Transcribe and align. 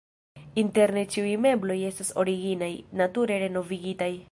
Interne 0.61 1.03
ĉiuj 1.15 1.33
mebloj 1.43 1.77
estas 1.91 2.11
originaj, 2.25 2.73
nature 3.03 3.41
renovigitaj. 3.47 4.13